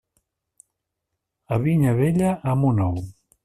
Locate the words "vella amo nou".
2.03-2.95